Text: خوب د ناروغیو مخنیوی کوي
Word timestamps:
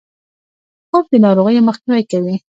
خوب 0.87 1.05
د 1.11 1.13
ناروغیو 1.25 1.65
مخنیوی 1.69 2.03
کوي 2.11 2.35